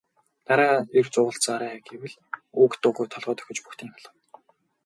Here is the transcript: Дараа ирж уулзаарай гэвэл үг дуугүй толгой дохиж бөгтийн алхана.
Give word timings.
Дараа 0.47 0.77
ирж 0.99 1.13
уулзаарай 1.21 1.75
гэвэл 1.87 2.15
үг 2.63 2.71
дуугүй 2.81 3.07
толгой 3.13 3.35
дохиж 3.37 3.57
бөгтийн 3.63 3.91
алхана. 3.95 4.21